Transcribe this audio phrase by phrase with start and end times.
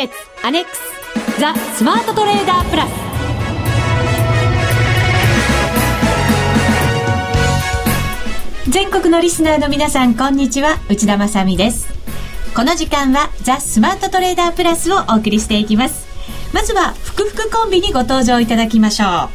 [0.00, 0.80] ケッツアネックス
[1.38, 2.90] ザ・スマートトレーダープラス。
[8.70, 10.78] 全国のリスナーの皆さんこんにちは。
[10.88, 11.92] 内田まさです。
[12.54, 16.06] この時間はザ・スマートトレーダープラスをお送りしていきます。
[16.54, 19.28] まずは福福コンビにご登場いただきましょ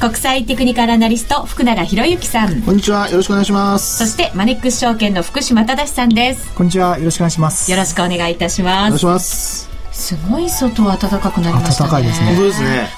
[0.00, 2.62] 国際テクニカルアナリスト福永博之さん。
[2.62, 3.08] こんにちは。
[3.08, 3.98] よろしくお願いします。
[3.98, 6.52] そしてマネックス証券の福島忠さんです。
[6.56, 6.98] こんにちは。
[6.98, 7.70] よろしくお願いします。
[7.70, 8.86] よろしくお願いいたします。
[8.86, 9.71] お願いしま
[10.02, 11.90] すすごい外暖かくなりましたね。
[11.90, 12.26] 暖かいですね。
[12.26, 12.88] 本当ですね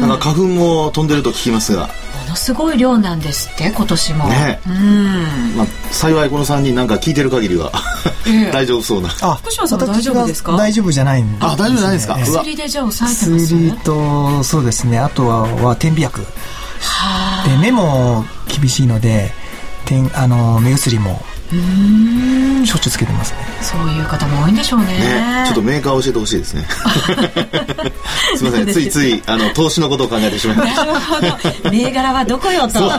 [0.00, 1.82] なんか花粉も飛んでると聞きますが。
[1.82, 1.88] も
[2.30, 4.28] のすごい量なんですって今年も。
[4.28, 4.60] ね。
[4.66, 5.56] うん。
[5.56, 7.70] まあ幸いこの3人なんか聞いてる限りは、
[8.52, 9.10] 大丈夫そうな。
[9.20, 10.52] あ福島さん大丈夫ですか？
[10.56, 13.44] 大丈夫じゃないんで、あ大丈夫じゃないですか、薬でじゃあ抑えてます？
[13.54, 14.98] 薬とそうですね。
[14.98, 19.32] あとはは点鼻薬で目も厳しいので
[19.84, 23.38] 点あの目薬もしょっちゅうつけてますね。
[23.60, 26.66] そういう方も多いんでしょうね、ね、ちょっとメーカー教えてほしいですね。
[28.36, 28.66] すみません。
[28.72, 30.76] ついついあの投資のことを考えてしまいまし
[31.62, 31.70] た。
[31.70, 32.90] 銘柄はどこよと。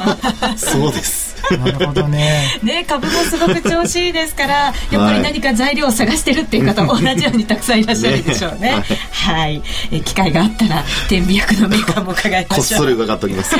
[0.57, 1.20] そうです
[1.57, 2.59] なるほどね。
[2.63, 8.61] ね株もすごく調子いいですからやっぱり何か材料を探してるっていう方も 同じようにたくさんいらっしゃるでしょうね。
[8.61, 8.71] ね。
[8.71, 12.79] はい、はい、え機会があったら天秤薬のメーカーも伺いましょう。
[12.79, 13.55] こっそり伺っておきます、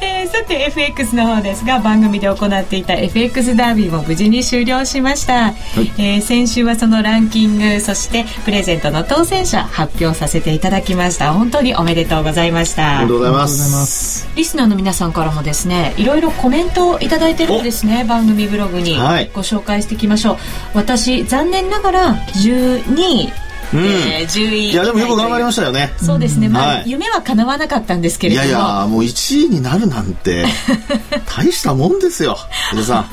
[0.00, 5.54] えー、さて FX の方ですが番組で行っていた FX ダービーも無事に終了しました、はい、
[5.98, 11.32] えー、先週はそのランキングそしてプレゼントの当選者発表させていただきました。
[11.32, 13.00] 本当におめでとうございました。
[13.00, 14.28] ありがとうございます。
[14.36, 18.96] リスナーの皆さんからもですねいろいろコメントを頂いてるんですね番組ブログに。
[19.34, 20.42] ご紹介していきましょう、はい、
[20.74, 24.70] 私残念ながら12位うん、えー、10位。
[24.70, 25.92] いやでもよく頑張りましたよね。
[25.98, 28.46] そうですね、まあ、はい、夢は叶わなかったんですけれども。
[28.46, 30.46] いやいやもう1位になるなんて
[31.26, 32.38] 大したもんですよ
[32.72, 33.08] 皆さん。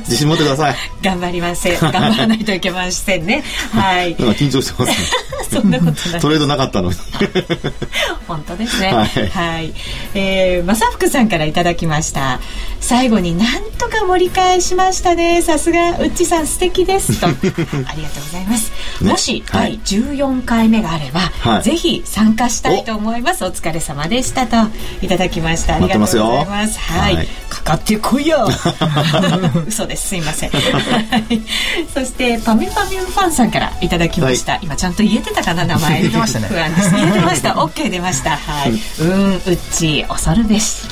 [0.00, 0.76] 自信持ってください。
[1.02, 3.44] 頑張りません頑張らないといけませんね。
[3.72, 4.16] はい。
[4.16, 4.96] 緊張してます、ね、
[5.50, 6.20] そんなことない。
[6.20, 6.96] トレードなかったのに。
[8.26, 8.92] 本当ですね。
[8.92, 9.72] はい、はい、
[10.14, 12.40] えー、正福さんからいただきました。
[12.80, 15.42] 最後になんとか盛り返しましたね。
[15.42, 17.20] さすがうっちさん素敵です。
[17.20, 17.26] と。
[17.26, 18.69] ありがとうございます、
[19.04, 23.44] ね、もし、はい、14回目があれば、はい、ぜひ参加したいと思います。
[23.44, 24.56] お疲れ様でしたと
[25.02, 25.76] いただきました。
[25.76, 26.78] ありがとうございます。
[26.78, 28.48] はい、はい、かかってこいよ。
[29.66, 30.08] 嘘です。
[30.08, 30.50] すいません。
[31.94, 36.00] そしてパミュパミュファンさんからいただきました、はい、今ちゃんと言えてたかな名前。
[36.00, 36.90] 言えてましたね不安です。
[36.94, 37.54] 言えてました。
[37.54, 38.36] OK 出ました。
[38.36, 40.86] はい、 うんうっち恐るべし、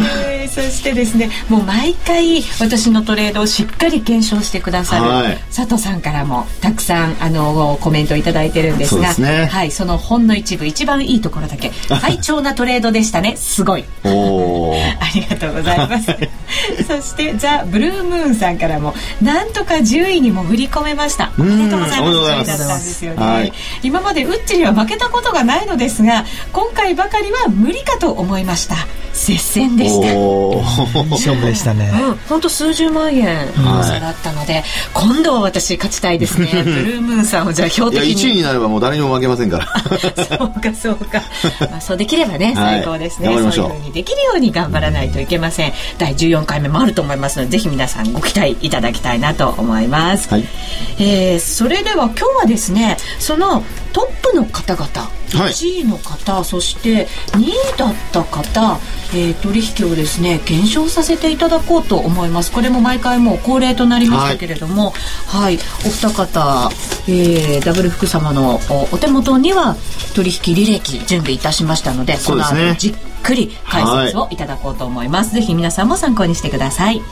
[0.00, 13.36] えー、そしてですねもう毎回私のトレードをしっかり検証してくださる、はい、佐藤さんからもたくさんあのコメントを頂いてるんですが、ね、はい、そのほんの一部一番いいところだけ快調なトレードでしたね。
[13.36, 13.84] すごい。
[14.04, 16.16] お ありがとうございます。
[16.86, 21.32] そしてザ・ブルームーンさんからもなんとか10位に潜り込めました。
[21.38, 22.94] おめでとうございます。
[22.94, 23.14] す、ね。
[23.16, 23.52] はい、
[23.82, 28.76] 今までウッチには負けたことがないのですが今回ばかりは無理かと思いました
[29.14, 30.08] 接戦でした。
[31.10, 31.90] 勝負でしたね。
[32.28, 33.46] 本当、数十万円
[33.82, 36.48] 差だったので、はい、今度は私勝ちたいですね。
[36.64, 38.14] ブルームーンさんをじゃあ標的に。
[38.14, 39.66] 1位になればもう誰にも負けませんから。
[40.38, 41.22] そうかそうか、
[41.60, 50.44] まあ、そうできればね最高ですね、はい、そういうふうにできるように頑張らないといけません、第14回目もあると思いますのでぜひ皆さんご期待いただきたいなと思います、はい、
[50.98, 54.88] えー、それでは今日はですねそのトップの方々
[55.38, 58.78] 1位の方、はい、そして2位だった方、
[59.12, 62.52] えー、取引をですね検証させていただこうと思います。
[62.52, 64.90] これも毎回もう恒例となりましたけれども、
[65.26, 66.70] はい、はい、お二方、
[67.08, 68.60] えー、ダブル福様の
[68.92, 69.76] お手元には
[70.14, 74.36] 取引履歴準備いたしましたので、この後じっくり解説をい。
[74.36, 77.02] ただこうと思います、はい、ぜひ皆さんも参考にしてください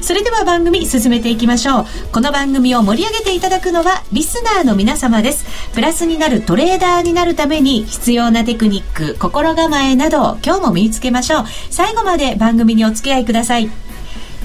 [0.00, 1.86] それでは番組進めていきましょう。
[2.12, 5.44] この番組を盛り上げていただくのはリスナーの皆様です。
[5.72, 11.44] プラスになるトレーダーになるために必要なテクニック心構えなど今日も身につけましょう。
[11.70, 13.70] 最後まで番組にお付き合いください。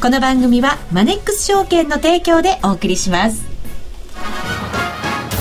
[0.02, 3.44] この番組はマネックス証券の提供でお送りします。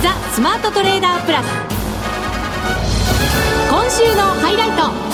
[0.02, 1.46] ザ・スマートトレーダープラス。
[3.70, 5.07] 今週のハイライト。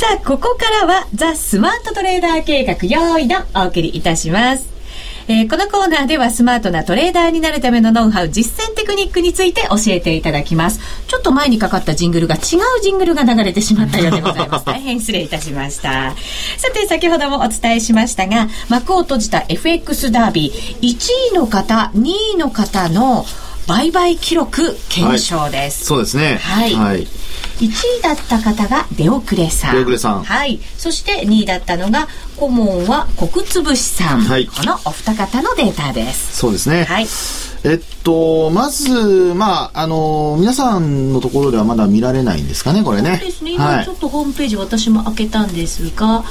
[0.00, 4.66] さあ、ここからはザ・スマートトレーダー計画用意ドンお送りいたします。
[5.28, 10.80] えー、このコーナーではスマートなトレーダーになるためのノウハウ、実践テクニックについて教えていただきます。
[11.06, 12.40] ちょっと前にかかったジングルが違う
[12.82, 14.64] ジングルが流れてしまったようでございます。
[14.72, 16.14] 大変失礼いたしました。
[16.56, 23.26] さて、先ほどもお伝えしましたが、幕を閉じた FX ダービー、1位の方、2位の方の
[23.66, 25.80] 売買記録検証です。
[25.80, 26.38] はい、そうですね。
[26.42, 26.74] はい。
[26.74, 27.06] はい、
[27.60, 27.66] 1
[27.98, 29.74] 位だった方が出遅れさん。
[29.74, 30.24] 出遅れさん。
[30.24, 30.58] はい。
[30.76, 34.22] そして2位だったのが、顧問は国潰しさん。
[34.22, 34.46] はい。
[34.46, 36.38] このお二方のデータです。
[36.38, 36.84] そうですね。
[36.84, 37.06] はい。
[37.62, 43.18] えっと、まず、まあ、あの、皆さんのところではまだ見られないんですかね、これね。
[43.18, 43.52] そうですね。
[43.52, 46.24] 今ちょっとホームページ私も開けたんですが、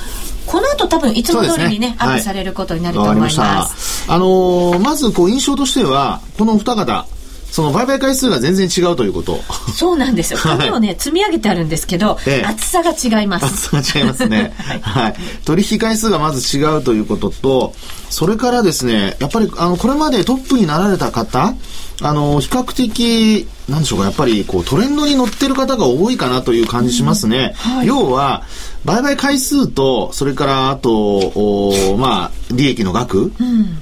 [0.47, 4.07] この後多分いつも通りにね、ねアップされることになると思います。
[4.07, 7.05] まあのまずこう印象としては、この二方、
[7.51, 9.39] その売買回数が全然違うということ。
[9.75, 10.39] そうなんですよ。
[10.39, 13.45] 紙をね、積み上げてあるんですけど、ええ、厚さが違います。
[13.45, 14.53] 厚さが違いますね。
[14.57, 15.15] はい、はい。
[15.45, 17.73] 取引回数がまず違うということと、
[18.09, 21.53] それからですね、やっぱり、あの、これまでトップになられた方、
[22.01, 27.55] あの、比較的、なんでしょうか、やっぱり、こう、トレンドに乗ってる方が多いかなという感じしますね。
[27.65, 28.43] うんはい、要は、
[28.85, 33.31] 売買回数と、それから、あと、おまあ、利益の額、うん、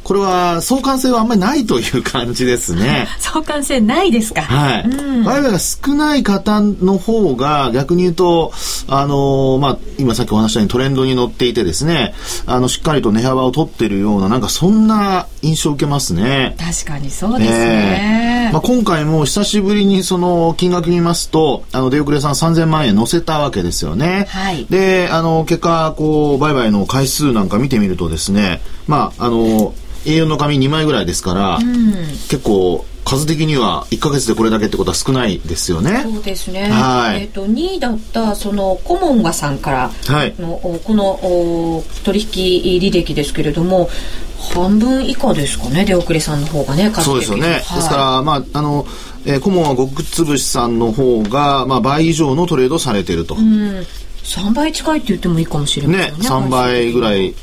[0.03, 3.07] これは相関性はあんまりないという感じですね。
[3.19, 4.41] 相関性ないですか。
[4.41, 4.83] はい。
[4.83, 8.51] うん、売買が少ない方の方が、逆に言うと、
[8.88, 12.13] あのまあ、今さっきお話したようにトレンドに乗っていてですね、
[12.45, 16.55] あの、しっかりと値幅を取っているような、なんかそんな印象を受けますね。
[16.59, 18.47] 確かにそうですね。
[18.47, 24.27] えー、まあ、今回も久しぶりにその金額見ますと、あの、出遅れさん3000万円乗せたわけですよね。
[24.29, 24.65] はい。
[24.69, 29.74] で、あの、結果、こう、売買の回数なんか見てみるとですね、まあ、あの、
[30.06, 31.94] A4 の紙2枚ぐらいですから、うん、
[32.30, 36.01] 結構、数的には1か月でこれだけってことは少ないですよね。
[36.04, 36.69] そうですね。
[36.69, 37.22] はい。
[37.22, 43.90] えっ、ー、と2位だったそのコモンガさんからの、はい、このお取引履歴ですけれども。
[44.54, 48.86] 半分以下ですかね出遅れさんの方がねそうですよね、はい、ですからまああの
[49.25, 53.36] えー、顧問は極潰しさんの方が、まあ、倍以上のトレードされてると。
[53.36, 53.86] うん
[54.27, 56.12] 3倍近いって言ってもいいかもしれないね。
[56.12, 57.33] ね、3倍ぐらいっ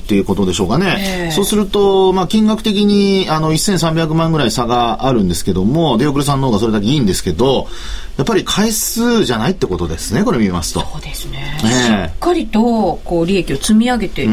[0.00, 1.26] ていうことでしょうかね。
[1.26, 7.68] えー、そうすると、まあ、金額的に、あの、1300万ぐらい差があるんですけども、出遅れさんの方がそれだけいいんですけど、
[8.16, 10.80] やっぱり回数じゃないってことですね、これ見ますと。
[10.80, 11.58] そうですね。
[11.62, 14.30] えー、しっかりと、こう、利益を積み上げてう。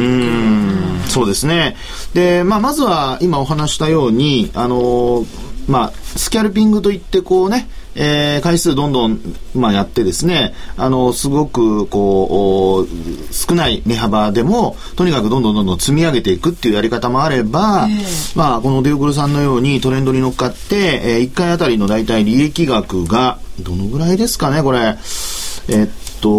[1.10, 1.76] そうですね。
[2.14, 5.26] で、まあ、まずは、今お話したように、あの
[5.68, 7.68] まあ、スキャルピングといって、こうね、
[8.00, 9.20] えー、回数どんどん、
[9.56, 24.96] まあ、やってですね、あの、すごく、こう、少ない値幅でも、とにかくどんどんどんどん積み上げていくっていうやり方もあれば、えー、まあ、このデオグルさんのようにトレンドに乗っかって、えー、1回あたりの大体利益額が、どのぐらいですかね、これ。
[25.70, 25.88] えっ
[26.22, 26.30] と、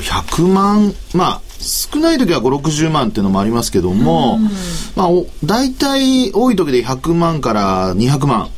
[0.00, 4.38] 100万、まあ、少ない時は5、60万っていうのもありますけども、
[4.96, 5.08] まあ、
[5.44, 8.48] 大体多い時で100万から200万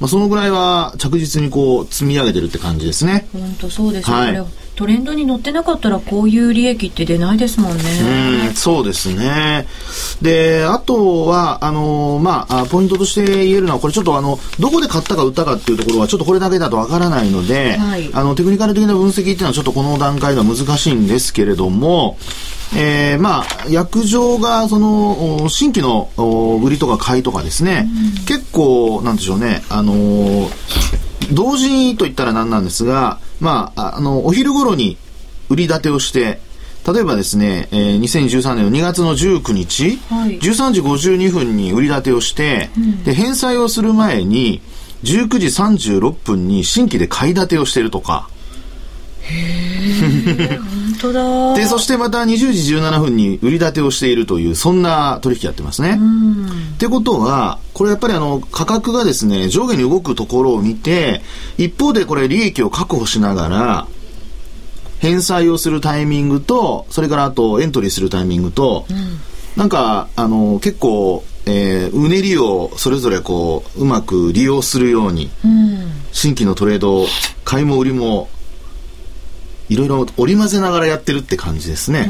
[0.00, 3.28] まあ、そのぐらいは着実にこう積み上げてるって感じですね。
[3.32, 4.46] 本当そうですね、はい、
[4.78, 7.82] トレンドに乗ってなかったらこういう利益って出ないですもんね。
[8.46, 9.66] うんそうですね。
[10.22, 22.16] で、あとは、あの、まあ、ポイントとして言えるのは、これちょっとあの、どこで買ったか売ったかっていうところはちょっとこれだけだとわからないので、はい、あの、テクニカル的な分析っていうのはちょっとこの段階では難しいんですけれども、
[22.76, 26.08] えー、まあ、薬場が、その、新規の
[26.62, 27.88] 売りとか買いとかですね、
[28.20, 30.50] うん、結構、なんでしょうね、あのー、
[31.32, 34.96] 同時にと言ったら何なんですが、まあ、あの、お昼頃に
[35.48, 36.40] 売り立てをして、
[36.86, 44.62] 例えばですね、えー、2013年の2月の19日、はい、13時52分に売り立てをして、うん、で、返済をする前に、
[45.04, 48.28] 19時36分に新規で買い立てをしているとか、
[49.28, 51.54] 本当だ。
[51.54, 55.98] で、そしてまた20時17分に売り立てをしているという、そんな取引やってますね。
[56.74, 61.22] ってことは、これやっぱりあの、価格がですね、上下に動くところを見て、
[61.56, 63.86] 一方でこれ利益を確保しながら、
[65.00, 68.96] 返済をするタイミングと、それからあとエントリーするタイミングと、うん、
[69.56, 77.06] なんか、あの、結構、えー、うねりをそれぞれこう、うまく利用するように、うん、新規のトレード、
[77.44, 78.28] 買いも売りも
[79.68, 82.08] いろいろ織り交ぜながらやってるって感じですね。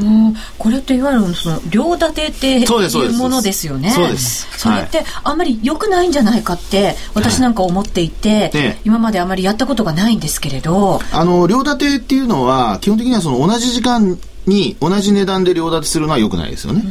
[0.57, 3.91] これっていわゆるその両立てっていうものですよね。
[3.91, 4.47] そうです。
[4.57, 11.01] それってあんまり良くないんじゃないかって私なんか思っていて、はい、今まであまりやったことがないんですけれど。
[11.11, 16.83] あの両立てっていうのは基本的にはその同じ時間に同じ値段で両立てするのは良くないですよね。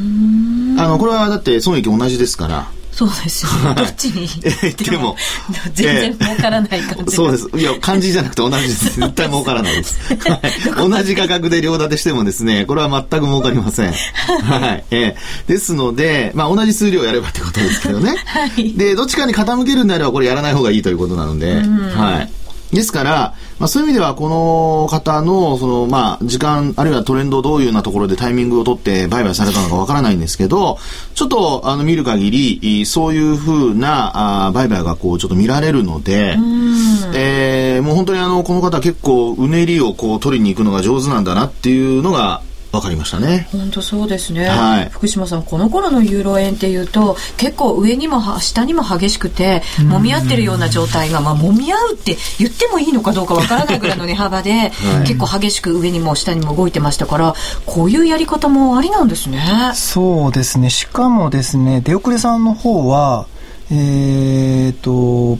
[0.79, 2.78] あのこれはだって損益同じですから。
[2.99, 5.15] そうですよ、ね、どっちに行っても
[5.73, 7.49] 全然儲からない感じ、そうです。
[7.57, 9.01] いや漢字じゃなくて同じです。
[9.01, 10.41] 絶対儲からないです、 は
[10.87, 13.93] い、同じ価格で両立てしてもですねこれは全く儲かりません。
[13.93, 21.55] はい、えー、ですのでまあ同じ数量やればってことですけどね、 はい、でどっちかに傾けるんであればこれやらない方がいいということなので、
[21.95, 22.33] はい
[22.73, 30.79] ですから、まあ、そういう意味ではこの方のその、まあ、時間あるいはトレンドをどういうようなところでタイミングを取って売買されたのかわからないんですけど
[31.15, 36.37] ちょっとあの見る限りそういうふうなあ売買がこうちょっと見られるので、
[37.15, 43.49] えー、もう本当にあのこの方結構うねりをこう取りに行くのが上手なんだなっていうのがわかりましたね。
[43.51, 44.47] 本当そうですね。
[44.47, 54.53] はい、福島さん、この頃のユーロ円っていうと、結構上にも下にも激しくて、揉み合ってるような状態が、まあ、揉み合うって言ってもいいのかどうかわからないぐらいの値幅で、
[54.93, 57.35] はい、結構激しく上にも下にも動いてましたから、
[57.65, 59.73] こういうやり方もありなんですね。
[59.75, 60.69] そうですね。
[60.69, 63.27] しかもですね、出遅れさんの方は、
[63.71, 65.39] えー、と、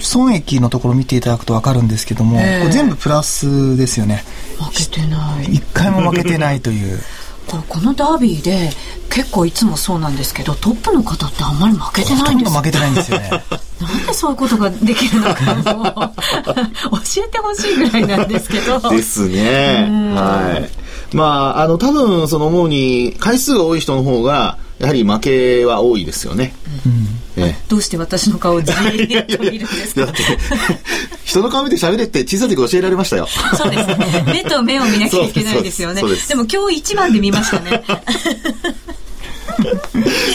[0.00, 4.24] 損益のところを見ていただくと分かるんですけども、えー、これ全部プラスですよね。
[4.58, 5.54] 負けてない。
[5.54, 6.98] 一回も負けてないという。
[7.46, 8.70] これこのダービーで
[9.10, 13.30] 結構いつもそうなんですけどトップの方ってあんまり負けてないんです負けてないんですよね。
[13.80, 15.84] なんでそういうことができるのかも
[17.04, 18.80] 教えてほしいぐらいなんですけど。
[18.88, 19.86] ですね。
[20.14, 20.60] は
[21.12, 21.16] い。
[21.16, 21.24] ま
[21.56, 27.03] ああの多分その主に回数が多い人の方がやはり負けは多いですよね、うん
[27.44, 30.12] えどうして私の顔をじーっと見るんですか？
[31.24, 33.26] 人の顔見て喋れって小さい時教えられましたよ。
[33.26, 34.24] そうですね。
[34.26, 36.02] 目と目を見なきゃいけないですよね。
[36.28, 37.82] でも今日一番で見ましたね。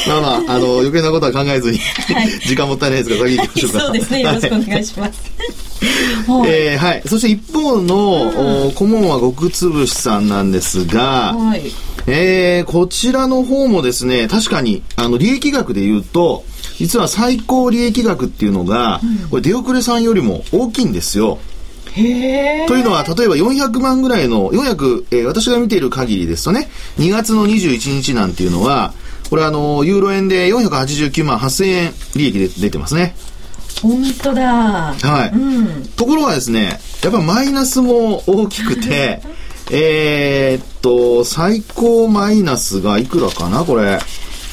[0.08, 3.80] まあまあ、あの、余計なことは考えずに、はい、時間もったいないですが、先行きましょうか。
[3.82, 4.22] そうですね。
[4.22, 5.22] よろしくお願いします。
[6.28, 7.02] はい、えー、はい。
[7.06, 11.64] そして一方の、うん、顧問は極つぶしさんなんですが、はい、
[12.08, 16.46] えー、こちらの方もですね、確かに、あの、利益額で言うと、
[16.80, 21.40] 実は最高利益額っていうのが、うん、これ出遅れさんよりも大きいんですよ。
[21.94, 28.94] というのは、例えば400万ぐらいの、400、えー、私が見ている限りですとね、2月の21日なんていうのは、
[29.30, 33.16] これあの、ユーロ円で489万8000円利益で出てますね。
[33.82, 34.94] 本当だ。
[34.94, 35.88] はい、うん。
[35.98, 39.22] ところがですね、やっぱマイナスも大きくて、
[39.72, 44.00] えっと、最高マイナスがいくらかな、これ。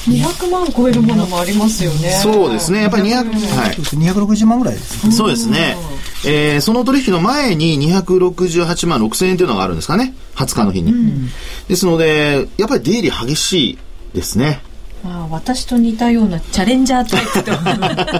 [0.06, 2.10] 200万超えるものもありますよね。
[2.22, 2.82] そうですね。
[2.82, 3.74] やっぱり200、はい。
[3.76, 5.12] 260万ぐらいですね。
[5.12, 5.76] そうですね。
[6.24, 10.14] えー、その取引の前に268万6000円というのがあるんですかね。
[10.36, 10.92] 20日の日に。
[10.92, 11.28] うん、
[11.68, 13.78] ですので、やっぱり出入り激しい
[14.14, 14.60] ですね。
[15.06, 17.52] まあ、私と似たようなチャレンジャータイプと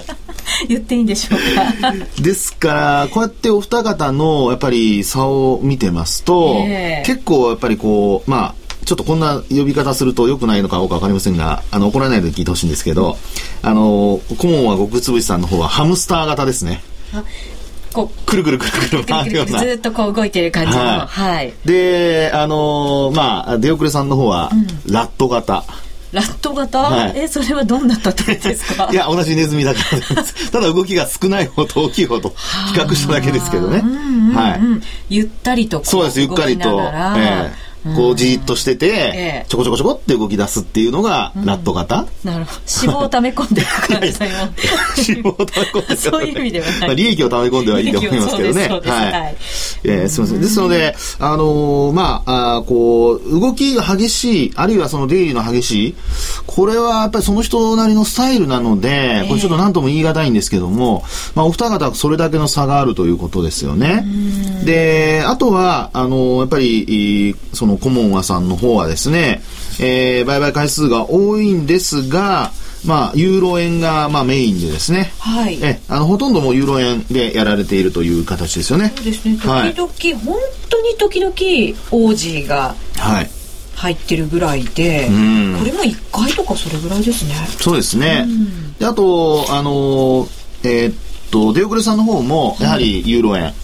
[0.69, 8.55] 言っていいんでしょうかですからこうやってお二方のやっぱり差を見てますと、えー、結構やっぱりこうまあ
[8.87, 13.19] ちょっとこんな呼び方すると良くないのかどうか分かりませんが、あの、怒らないで聞いてほしいんですけど、
[13.61, 16.81] あの、顧問は極つぶしさんの方はハムスター型ですね。
[17.93, 19.59] こう、くるくるくるくる回るような。
[19.59, 20.85] ずっとこう動いてる感じの。
[20.85, 21.09] はい。
[21.09, 24.53] はい、で、あのまあ、出遅れさんの方は、
[24.89, 25.65] ラット型。
[26.13, 29.81] ラット型、はい、えそれはどんな例えですかいや同じネズミだか
[30.15, 32.35] らただ動きが少ない方と大きい方と比
[32.79, 33.83] 較しただけですけどね、
[34.33, 42.61] はい、ゆったりとそうですゆっかりと、えーこうじーっとしてて、ちょこちょこちょこって動き出すっていうのがラット型、なるほど。
[42.83, 44.07] 脂肪を溜め込んでる感じ
[45.13, 48.69] 脂肪を溜め込んでそういう意味ではまあ、利益を溜め込んではいいと思いますけどね。
[48.87, 49.37] はい、
[49.85, 50.41] えー、すみません。
[50.41, 55.95] ですのであのー、まああこう動きが激しいあるいはその出入りの激しい
[56.47, 64.05] これはやっぱりその人なりのスタイルなので、これちょっと何とも言い難いんですけども、まあ、お二方それだけの差があるということですよね。
[64.65, 69.43] であとはあのー、やっぱりそのコモンワさんの方はですね、
[69.81, 72.53] えー、売買回数が多いんですが、
[72.85, 75.13] まあ、ユーロ円が、まあ、メインでですね。
[75.19, 75.59] はい。
[75.63, 78.93] え、あの、ほとんどもユーロ円でやられているという形ですよね。
[78.95, 79.37] そうですね。
[79.37, 80.37] 時々、はい、本
[80.71, 82.77] 当に時々、王子が。
[82.97, 83.31] はい。
[83.77, 87.35] 入ってるぐらいで、うん、これも1回とかそれぐらいですね。
[87.61, 88.25] そうですね。
[88.27, 90.27] うん、であと、あの
[90.63, 90.95] えー、っ
[91.31, 93.45] と、出遅れさんの方も、やはりユーロ円。
[93.45, 93.55] はい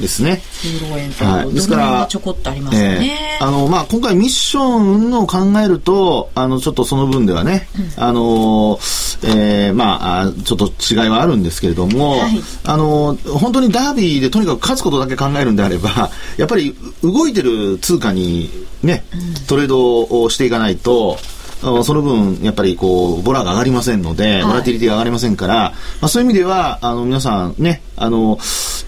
[0.00, 0.42] ですね。
[0.64, 3.38] ユーロ円と、はい、ですからちょこっとありますね。
[3.40, 8.78] えー、あのまあ今回ミッションのを考えるとあのちょっとその分ではね、うん、あの
[9.22, 12.30] えー、まあちょっと違いはあるんですけれども、はい、
[12.64, 18.50] あの本当にダービーでとにかく勝つことだけ考えるんであればやっぱり動いてる通貨に
[18.82, 21.18] ね、うん、トレードをしていかないと。
[21.60, 28.38] その分、やっぱりこう、ボラが上がりませんので、ボラティリティが上がりませんから、まあそういう意味では、あの、皆さんね、あの、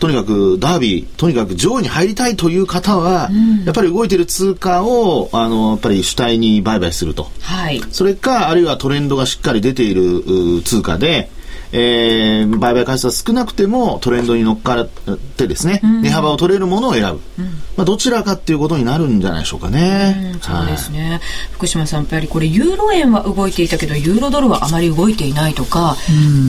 [0.00, 7.30] とにかくダービー、とにかく上位に入りたいという方は、うん、やっぱり動いてる通貨を、あの、やっぱり主体に売買すると。
[7.40, 7.80] はい。
[7.92, 11.30] それか、あるいはトレンドがしっかり出ている通貨で、
[11.72, 14.88] えー、売買回数は少なくてもトレンドに乗っかっ
[15.36, 17.44] てですね、うん、値幅を取れるものを選ぶ、うん、
[17.76, 20.34] まあ、どちらかっていうことになるんじゃないでしょうかね。
[20.36, 21.20] うそうですね、はい、
[21.52, 25.96] 福島さんやっぱりこれユーロ円は動いていたけどユーロドルはあまり動いていないとか、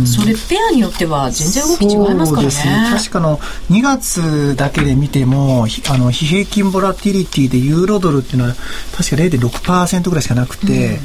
[0.05, 2.53] それペアによっては全然動き違いますからね。
[2.91, 2.97] ね。
[2.97, 3.37] 確かの
[3.69, 8.55] 2月だけで見てもあの非平均ボラティリティでユーロドルっていうのは
[8.95, 10.99] 確か0.6%ぐらいしかなくて、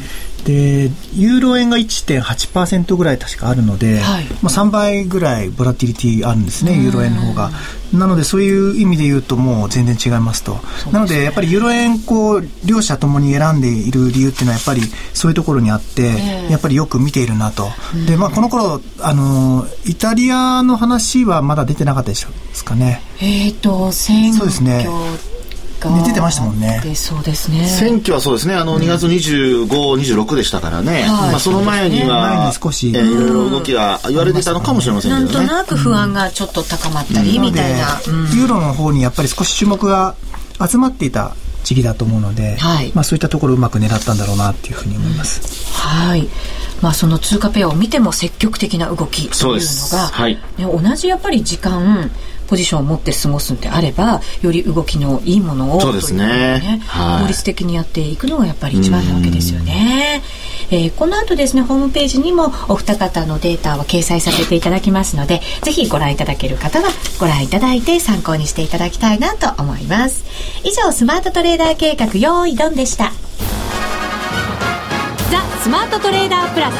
[0.44, 7.50] でユーロ円が1.8%ぐらい確かあるので、はい、まあ、3倍ぐらいボラティリティあるんですねユーロ円の方が。
[7.92, 10.60] なのでそういう意味で言うともう全然違いますと、ね、
[10.92, 14.82] なのでやっぱりユーロ円こう両者ともに選んでいる理由っていうのはやっぱり
[15.14, 17.68] そういうところにあって、えー、やっぱりよく見ているなと、
[18.06, 22.26] でまあこの頃あのイタリアの話はまだ出てなかったです
[22.62, 23.00] かね。
[23.20, 24.12] えっ、ー、とそ
[24.44, 24.86] うですね
[25.86, 26.82] ね、出てましたもんね。
[26.94, 27.66] そうですね。
[27.66, 28.54] 選挙はそうですね。
[28.54, 31.04] あの、2月25、26でしたからね。
[31.08, 35.46] まあ、その前には、少し、えいろいろ動きが言われてたのかもしれませんけどね。
[35.46, 38.00] なんとなく不安がちょっと高まったり、みたいな。
[38.06, 40.14] ユーロの方にやっぱり少し注目が
[40.68, 45.72] 集まっていた時期だと思うので、はい、まあそういったところをうまく狙ったんだろうなっていうふうに思います。
[45.74, 46.28] はい。
[46.80, 52.10] まあその通貨ペアを見ても積極的な動きというのが、はい、ね、同じやっぱり時間、
[52.48, 60.22] ポジションを持って過ごすんであればより動きのいいものをそうですね、ねはい、効率的にやっていくのがやっぱり一番なわけですよね。
[60.70, 66.88] えー、この後ですねホームページにもお二方のデータは掲載させていただきますのでぜひご覧いただける方は
[67.18, 70.24] ご覧いただいて参考にしていただきたいなと思います。
[70.64, 73.12] 以上スマートトレーダー計画用意ドンでした。
[75.30, 76.74] ザ・スマートトレーダープラス。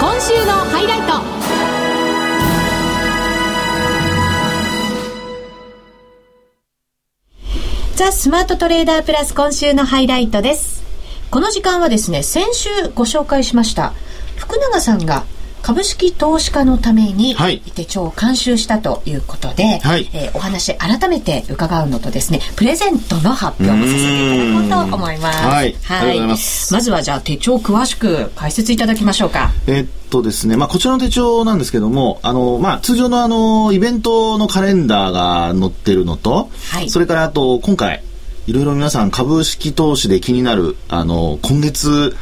[0.00, 1.00] 今週のハイライ
[1.34, 1.39] ト
[8.00, 10.82] ザ・スマートトレーダープラス今週のハイライトです。
[11.30, 13.92] この時間はですね、先週ご紹介しました、
[14.36, 15.24] 福永さんが
[15.62, 17.36] 株式投資家のために
[17.74, 25.38] 手帳を監修したということで、はい、えー、お話改めて伺うのとですねプレゼントの発表もさせていただこうと思います。
[25.38, 29.50] はい、はい、ままずはじゃあ手帳詳しく解説いただきましょうか。
[29.66, 38.02] えっとですね、まあ、こちらの手帳なんですけども、あの、まあ、通常のあの、イベントのカレンダーが載ってるのと、はい、それからあと、今回、
[38.46, 42.16] いろいろ皆さん株式投資で気になる、あの、今月、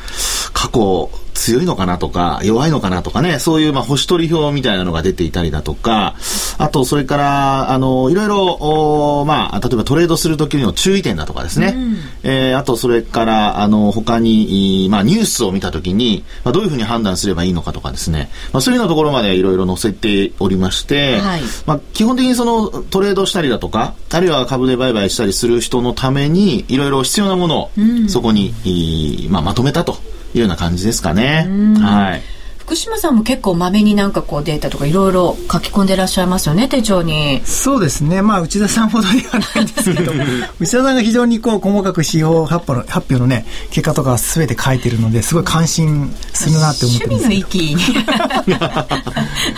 [0.53, 6.17] 過去、強いのかなとか、弱いのかなとかね、そういう、まあ、星取り表みたいなのが出ていたりだとか、
[6.59, 27.71] あと、それから、あの、いろいろ、まあ、例えばトレードするときの注意点だとかですね、うん、えー、あと、それから、あの、他に、まあ、ニュースを見たときに、まあ、どういうふうに判断すればいいのかとかですね、まあ、そういうようなところまでいろいろ載せておりまして、はい、まあ、基本的にその、トレードしたりだとか、あるいは株で売買したりする人のために、いろいろ必要なものを、
[28.09, 30.08] そこに、まあ、まとめたと。
[30.35, 31.47] いうような感じですかね。
[31.81, 32.38] はい。
[32.69, 37.41] 福島さんも結構まめになんかこうデータとかいろいろ書き込んでらっしゃいますよね手帳に。
[37.47, 38.21] そうですね。
[38.21, 40.13] まあ内田さんほどではないんですけど
[40.61, 47.77] 内田さんが非常にこう細かく指標発表の発表のね結果とかすべて書いてるのですごい感心するなって思ってます趣味の域に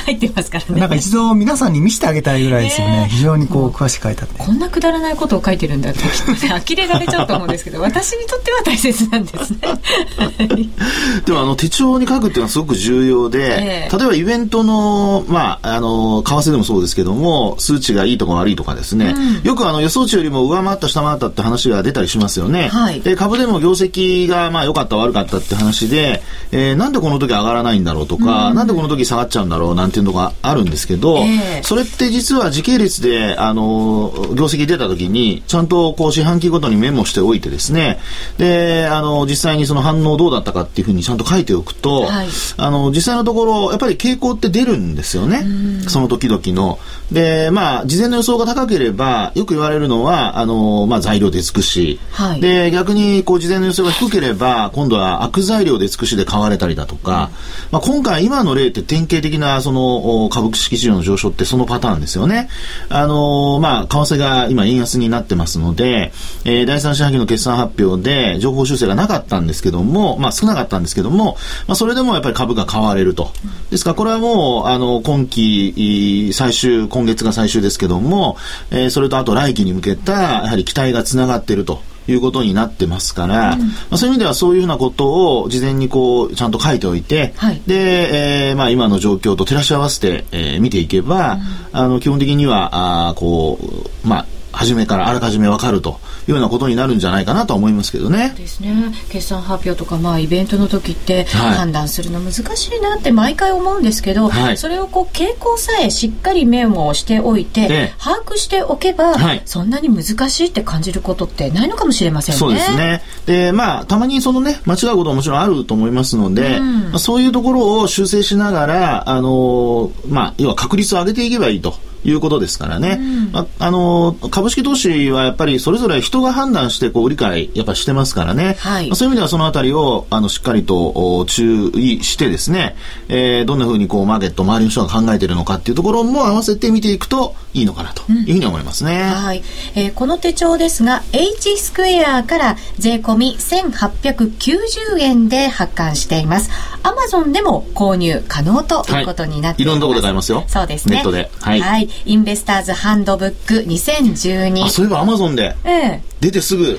[0.06, 0.80] 入ってますからね。
[0.80, 4.38] なんか一度皆さんに見せてあげたいぐらいですよね、非常にこう詳しく書いてあって。
[4.38, 9.58] こんなくだらないことを書いてるんだってきっとね呆れられちゃうと思うんですけど 私にとっては大切なんですね。
[11.26, 22.68] でもあの手帳に書くっていうのはすごく重要重要で、えー、例えばイベントの、まあ、あの、為替でもそうですけども、数値がいいとか悪いとかですね、うん、よくあの予想値よりも上回った下回ったって話が出たりしますよね。
[22.68, 37.98] はい、で、株でも業績がまあ良かった悪かったって話で、えー、なんでこの時上がらないんだろうとか、うん、なんでこの時下がっちゃうんだろうなんていうのがあるんですけど、えー、それって実は時系列で、あの、業績出た時に、ちゃんとこう四半期ごとにメモしておいてですね、
[38.38, 45.44] で、あの、実際にその反応どうだったかっていうふうにちゃんと書いておくと、はい、あの、実際のところ、やっぱり傾向って出るんですよね。
[45.88, 46.78] その時々の。
[47.12, 51.98] で、まあ、事前の予想が高ければ、よく言われるのは、あの、まあ、材料で尽くし。
[52.12, 57.30] はい、で、逆に、こう、事前の予想が低ければ、今度は悪材料で尽くしで買われたりだとか、
[57.72, 62.48] まあ、今回、今の例って典型的な、その、株式市場の上昇ってそのパターンですよね。
[62.88, 66.12] あの、まあ、為替が今、円安になってますので、
[66.44, 73.32] えー、第三四半期の決算発表で、情報修正がなかったんですけども、まあ、少なかったんですけども、まあ、それでもやっぱり株が買われると。
[73.70, 78.36] ですから、これはもう、あの、今期、最終、今月が最終ですけども、
[78.70, 81.82] えー、それとあと来期に向けた、やはり期待がつながっていると。
[82.08, 91.40] いうことになってますから、うん、まあ、そういう意味ではそういうふうなことを事前にこうちゃんと書いておいて、はい、で、えー、まあ今の状況と照らし合わせて、えー、見ていけば、うん、
[91.72, 93.58] あの基本的にはあこ
[94.04, 98.34] うまあ初めからあらかじめ分かるというようなことになるんじゃないかなと思いますけどね。
[98.36, 98.92] ですね。
[99.08, 112.38] 決算発表とか、まあ、イベントの時って判断するの難しいなって毎回思うんですけど、はい、それをこう傾向さえしっかりメモをしておいて、把握しておけば、はい、そんなに難しいって感じることってないのかもしれませんね。
[112.38, 113.02] そうですね。
[113.26, 121.74] で、まあ、たまにそのね、間違うことももちろんあると思いますので、うん、まあ、そういうところを修正しながら、あのー、まあ、要は確率を上げていけばいいと。
[122.04, 132.76] いうことですからね、うん、まあ、あの株式投資はやっぱりそれぞれ人が判断してこう売り買いやっぱしてますからね、はい、まあ、そういう意味ではそのあたりをあのしっかりと注意してですね、
[133.08, 139.42] えー、どんなふうにこうマーケット周りの人が考えているのかっていうところも合わせて見ていくといいのかなというふうに思いますね、うん、はい、
[139.74, 146.50] えー、この手帳ですが H スクエアから税込み1890円で発刊しています。
[146.82, 150.44] アマゾンでも購入可能ということになっています、はい、いろんなところで買えますよ。
[150.46, 150.96] そうですね。
[150.96, 151.30] ネットで。
[151.40, 154.64] はい、はいインベスターズハンドブック2012。
[154.64, 155.54] あ、そういえばアマゾンで。
[155.64, 156.02] ええ。
[156.20, 156.78] 出てすぐ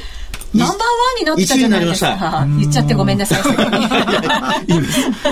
[0.53, 0.85] ナンバーワ
[1.15, 2.45] ンになってたじゃないですか。
[2.59, 3.41] 言っちゃってごめんなさ い。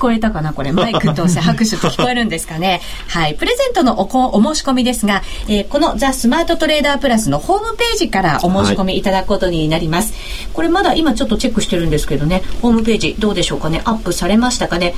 [0.00, 2.80] こえたかなこれ、マイク通して拍手と聞こえるんですかね。
[3.06, 3.34] はい。
[3.34, 10.12] プレゼントのおお申し込みですが、えー、このザ・スマートトレーダープラスのホームページからお申し込みいただくことになります。
[10.12, 14.94] はい、これまだ今ちょっとチェックしてるんですけどね、ホームページどうでしょうかね、アップされましたかね？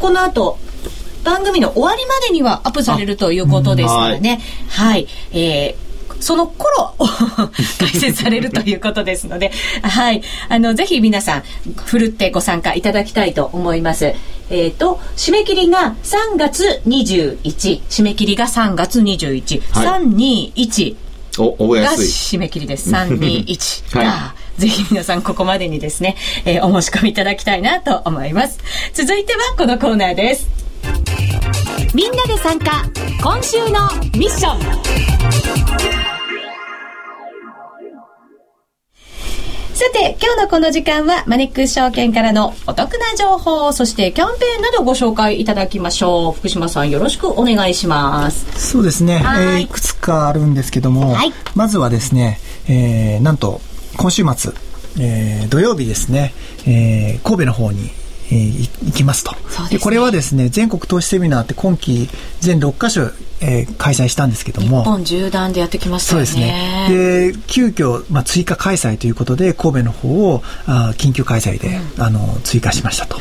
[0.00, 0.58] この後、
[1.24, 4.40] 番組の終わりまでにはアップされるということですからね。
[4.68, 5.08] はい、はい。
[5.32, 5.84] えー
[6.20, 6.94] その頃
[7.78, 10.22] 開設されるということですので、はい。
[10.48, 11.42] あの、ぜひ皆さん、
[11.84, 14.14] ふるってご参加いただきたいと思います。
[14.50, 17.82] えっ、ー、と、締め切りが3月21。
[17.82, 19.62] 締め切りが3月21。
[19.72, 20.96] はい、321。
[21.38, 22.06] お、覚えやすい。
[22.06, 22.90] 締め切りです。
[22.90, 23.96] 321。
[23.98, 24.60] はい。
[24.60, 28.58] ぜひ皆さんここまでにですね、えー、お申し込みいただきたいなと思います。
[28.92, 30.48] 続いてはこのコーナーです。
[31.94, 32.84] みんなで参加、
[33.22, 36.13] 今週のミッション。
[39.74, 46.32] さて、今日のこの時間はマネックス証券からのお得な情報、そしてキャンペーンなどご紹介いただきましょう。
[46.32, 48.72] 福島さんよろしくお願いします。
[48.72, 49.14] そうですね。
[49.14, 53.60] い,、えー、いくつかあるんですけども、はい、まずはですね、えー、なんと
[53.96, 54.52] 今週末、
[55.00, 56.34] えー、土曜日ですね、
[56.68, 57.90] えー、神戸の方に
[58.34, 59.30] えー、行きますと。
[59.68, 62.08] で、ね、これはですね全国投資セミナーって今期
[62.40, 64.82] 全6カ所、えー、開催したんですけども。
[64.82, 66.26] 日本縦断でやってきましたね。
[66.26, 67.32] そうですね。
[67.32, 73.18] で急遽、まあ、追加開催ということで神戸の方をあ緊急開催で、うん、あの追加しましたと、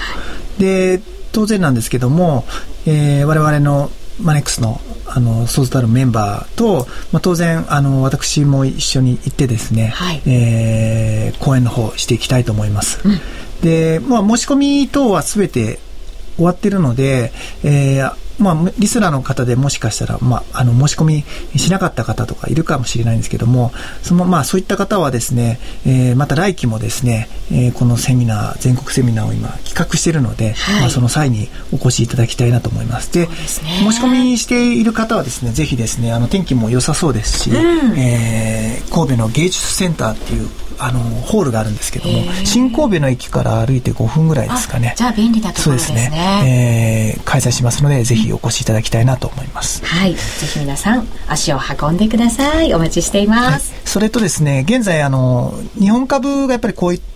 [0.57, 0.99] で
[1.31, 2.45] 当然なんですけども、
[2.87, 12.99] えー、我々のマネックスのあのそうたるメンバーと、まあ、当然あの私も一緒に行ってですね、はい、えー、講演の方していきたいと思います。
[13.05, 13.19] うん
[13.63, 15.79] で、まあ、申し込み等はすべて
[16.35, 17.31] 終わってるので、
[17.63, 21.23] えー、まあ、リスナーの方でもしかしたら、まあ、あの、申し込み
[21.57, 23.71] しなかった方とかいるかもしれないんですけども、
[24.01, 33.13] その、まあ、そういった方はですね、えー、また来期もですね、えー、このセミナー、全国セミナーを今企画しているので、はい、まあ、その際にお越しいただきたいなと思います。
[33.13, 44.93] で、申し込みしている方はですね、ぜひですね、あの、天気も良さそうですし、うん、えー、神戸の芸術センターっていうあのホールがあるんですけども新神戸の駅から歩いて5分ぐらいですかね。
[44.97, 45.95] じゃあ便利なところですね。
[45.95, 50.13] ですね、えー、開催しますのでぜひお越しいただきたいなと思います、はい。
[50.13, 52.73] ぜひ皆さん足を運んでください。
[52.73, 57.12] お待ちしています、はい、それとですね現在あの日本株がやっぱりこういった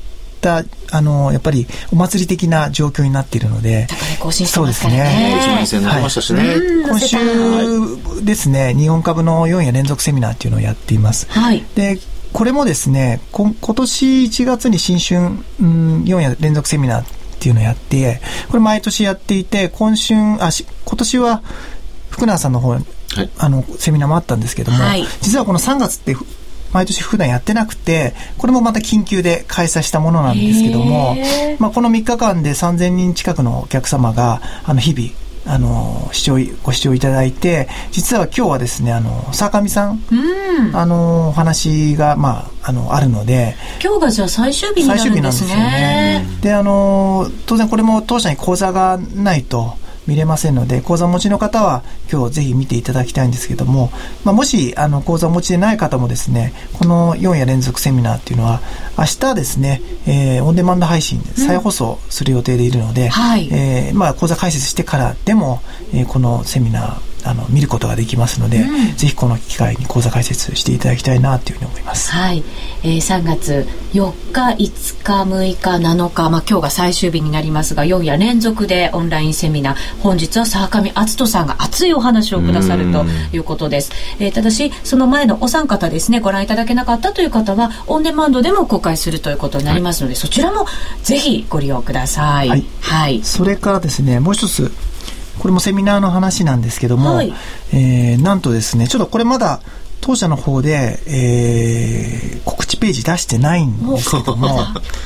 [0.91, 3.87] あのやっぱりお祭り的な状況になっているので、
[4.19, 5.39] 更新してますね。
[5.41, 6.55] そうですね。
[6.87, 11.27] 今週ですね、日本株の4夜連続セミナーっていうのをやっています。
[11.29, 11.99] はい、で
[12.33, 17.05] これもですね、今年1月に新春、うん、4夜連続セミナーっ
[17.39, 20.49] ていうのをやって、これ毎年やっていて、今春、あ、
[20.85, 21.41] 今年は
[22.09, 22.83] 福永さんの方、はい、
[23.37, 26.15] あの、セミナーもあったんですけども、はい、実はこの3月って
[26.73, 31.15] 毎年普段やってなくて、これもまた緊急で開催したものなんですけども、
[31.59, 43.55] まあ、この3日間で3000人近くのお客様が、あの、日々、あの、視聴、ご視聴いただいて、実は今日はですね、あの、坂上さん、うん、あの、お話が、まあ、あの、あるので。
[43.81, 45.09] 今日がじゃあ最終日になるんですね。
[45.09, 46.25] 最終日なんですよね。
[46.41, 49.77] で、あの、当然これも当社に講座がないと、
[50.07, 53.91] 見れませんので、講座持ちの方は今日ぜひ見ていただきたいんですけども、
[54.23, 58.61] まあ、もしあの講座持ちでない方もですね、この4夜連続セミナーっていうのは、
[58.97, 63.09] 明日ですね、えー、オンデマンド配信、再放送する予定でいるので、うん。
[63.09, 65.61] はい、えー、まあ、講座開設してからでも、
[65.93, 72.11] えー、このセミナー、あの見ることができますので、うん、ぜひこの機会に講座開設していただきたいなというふうに思います。
[72.11, 72.43] はい、
[72.83, 83.91] えー、3月4日、5日、6日、7日、まあ今日が最終日になりますが、4夜連続でオンラインセミナー、本日は沢上篤人さんが熱いお話をくださるということです。
[84.19, 90.65] えー、ただしその前のお三方ですね、ご覧いただけなかったという方はオンデマンドでも公開するということになりますので、はい、そちらも
[91.03, 92.49] ぜひご利用ください。
[92.49, 92.65] はい。
[92.81, 94.71] はい、それからですね、もう一つ
[95.39, 97.33] これもセミナーの話なんですけども、はい、
[97.73, 99.61] えー、なんとですね、ちょっとこれまだ
[100.01, 104.59] 当社の方で、えー、告知ページ出してないんですけども、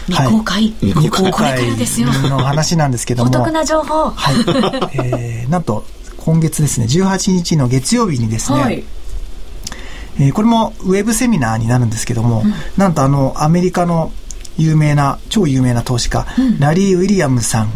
[0.07, 1.59] 未公開、 はい、未公開
[2.29, 4.09] の話なんですけども、 お得な情報。
[4.09, 4.35] はい。
[4.93, 5.85] えー、なんと、
[6.17, 8.83] 今月ですね、18日の月曜日にですね、はい。
[10.19, 14.11] えー、これもウェブセミナーになるんですけども、うん、なんとあの、アメリカの
[14.57, 17.73] 有名な、超有名な投資家、うん、ラリー・ウィリアムさんに、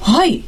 [0.00, 0.44] はい、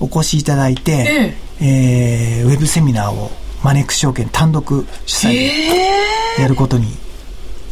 [0.00, 3.30] お越しいただいて、ええー、ウェブセミナーを
[3.62, 6.86] マネックス証券単独主催でやることに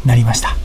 [0.04, 0.56] なりました。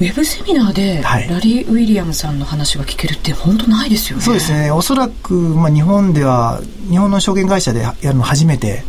[0.00, 4.24] ウェブセミナーでラリー・ウィリアムさんの話が聞けるって本当ないですよね。
[4.24, 4.70] そうですね。
[4.70, 8.84] おそらく、まあ、日本では、日本の証券会社でやるの初めて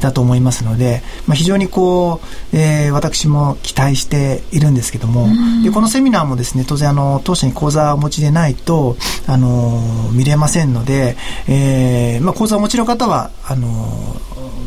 [0.00, 2.20] だと思いますので、えー、まあ、非常にこ
[2.52, 5.28] う、えー、私も期待しているんですけども、
[5.64, 8.96] でこのセミナーもですね、当然あの、当社に講座をお持ちでないと、
[9.26, 9.80] あの、
[10.12, 11.16] 見れませんので、
[11.48, 14.20] えー、まあ、講座をお持ちの方は、あの、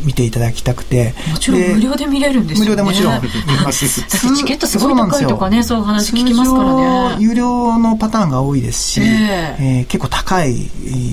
[0.06, 1.14] 見ていただきたくて。
[1.32, 2.72] もちろん無料で見れるんですよね。
[2.72, 3.22] 無料でもちろん。
[3.22, 3.30] 見
[3.64, 3.88] ます。
[3.88, 6.74] チケットすごい高いとかねそういう話聞きますから
[7.16, 7.18] ね。
[7.20, 10.54] 有料のパターンが多いですし、えー、えー、結構高い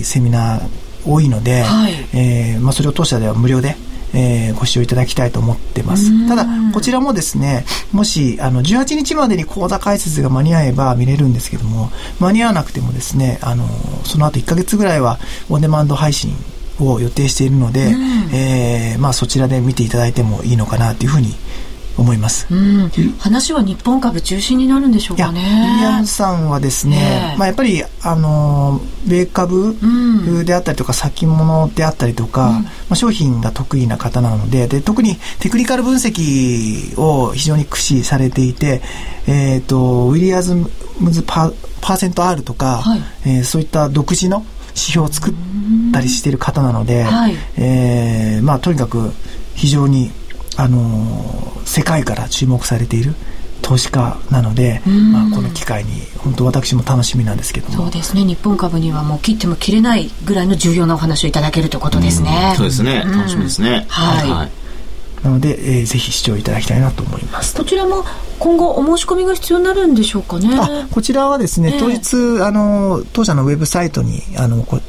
[0.03, 0.69] セミナー
[1.07, 3.77] 多いので、はい、えー、まあ、それを当社では無料で
[4.15, 6.29] えー、ご視聴いただきたいと思ってます。
[6.29, 13.69] ただ、こちらもですね、もし、あの、18日までに講座開設が間に合えば見れるんですけども、間に合わなくてもですね、あの、
[14.05, 16.35] その後1ヶ月ぐらいはオンデマンド配信
[16.81, 21.35] を予定しているので、うん、えー、まあ、そちらで見ていただいてもいいのかなというふうに
[21.97, 25.41] 思います、うん、話は日本株中心になるんでしょうかね。
[25.41, 29.77] ウィリアムさんはですね、まあ、やっぱり、あの、米株
[30.45, 38.81] であったりとか、先物であったりとか、うん、まあ、商品が得意な方なのでで、特にテクニカル分析を非常に駆使されていて、
[39.27, 40.43] えっ、ー、と、ウィリア
[41.01, 45.35] ムズパパーセント R とか、はい、えー、そういった独自の指標を作っ
[45.93, 49.13] たりしている方なので、はい、えー、まあ、とにかく
[49.55, 50.11] 非常に、
[50.57, 53.15] あのー、世界から注目されている
[53.63, 58.25] 投資家なので、まあ、この機会に本当私も楽しみなんですけどそうですね。
[58.25, 62.53] 日本株にはもう切っても切れないぐらいの重要なお話をいただけるということですね。
[62.55, 63.05] うそうですね。
[63.07, 64.51] 楽しみですね、はい、はい
[65.23, 67.57] なので、えー、ぜひ視聴いただきたいなと思います。
[67.57, 68.05] こちらも
[68.39, 70.49] 今後お申し込みが必要になるんでしょうかね。
[70.59, 74.81] あこちらはですね、えー、当日あの当社のウェブサイトにあのこ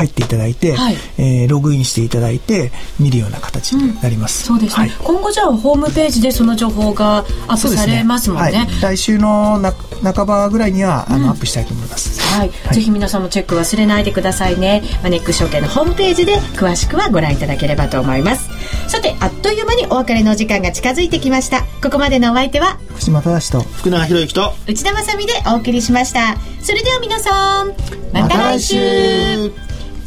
[0.00, 4.50] 入っていただいて、はい、えー、ログインしていただいて見るような形になります。
[4.50, 8.52] うん、そうですね、はい、今後じゃあホームページでその情報がアップされますもんね。
[8.52, 8.58] ね。
[8.58, 9.74] はい、来週のな
[10.14, 12.20] 半ばぐらいにはあの、うん、アップしたいと思います。
[12.20, 14.82] はい、ぜひ皆さんもチェック忘れないでくださいね。
[15.02, 18.48] マネック証券のホームページで詳しくはご覧いただければと思います。
[18.88, 21.66] さてあっという間にお別れの時間が近づいてきました。
[21.82, 26.36] ここまでのお相手は福島正と福永博之と内田まさでお送りしました。
[26.62, 27.74] それでは皆さん
[28.12, 29.52] また来週,、